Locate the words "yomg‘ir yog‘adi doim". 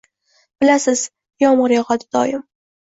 1.47-2.47